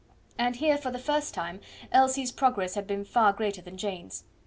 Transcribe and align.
And 0.35 0.55
here 0.55 0.79
for 0.79 0.89
the 0.89 0.97
first 0.97 1.31
time 1.31 1.61
Elsie's 1.91 2.31
progress 2.31 2.73
had 2.73 2.87
been 2.87 3.05
far 3.05 3.31
greater 3.33 3.61
than 3.61 3.77
Jane's. 3.77 4.23